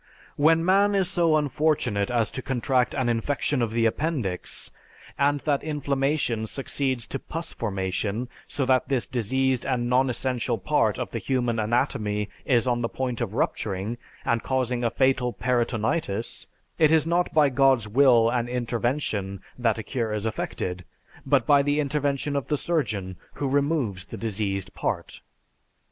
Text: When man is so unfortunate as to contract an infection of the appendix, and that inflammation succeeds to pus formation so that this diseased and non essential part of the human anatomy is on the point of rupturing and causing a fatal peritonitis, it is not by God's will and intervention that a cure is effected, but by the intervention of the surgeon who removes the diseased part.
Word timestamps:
When 0.35 0.65
man 0.65 0.95
is 0.95 1.07
so 1.07 1.37
unfortunate 1.37 2.09
as 2.09 2.31
to 2.31 2.41
contract 2.41 2.95
an 2.95 3.07
infection 3.07 3.61
of 3.61 3.69
the 3.71 3.85
appendix, 3.85 4.71
and 5.15 5.41
that 5.41 5.61
inflammation 5.63 6.47
succeeds 6.47 7.05
to 7.05 7.19
pus 7.19 7.53
formation 7.53 8.27
so 8.47 8.65
that 8.65 8.89
this 8.89 9.05
diseased 9.05 9.63
and 9.63 9.87
non 9.91 10.09
essential 10.09 10.57
part 10.57 10.97
of 10.97 11.11
the 11.11 11.19
human 11.19 11.59
anatomy 11.59 12.29
is 12.45 12.65
on 12.65 12.81
the 12.81 12.89
point 12.89 13.21
of 13.21 13.35
rupturing 13.35 13.99
and 14.25 14.41
causing 14.41 14.83
a 14.83 14.89
fatal 14.89 15.33
peritonitis, 15.33 16.47
it 16.79 16.89
is 16.89 17.05
not 17.05 17.31
by 17.31 17.49
God's 17.49 17.87
will 17.87 18.27
and 18.31 18.49
intervention 18.49 19.39
that 19.55 19.77
a 19.77 19.83
cure 19.83 20.11
is 20.13 20.25
effected, 20.25 20.83
but 21.27 21.45
by 21.45 21.61
the 21.61 21.79
intervention 21.79 22.35
of 22.35 22.47
the 22.47 22.57
surgeon 22.57 23.17
who 23.35 23.47
removes 23.47 24.05
the 24.05 24.17
diseased 24.17 24.73
part. 24.73 25.21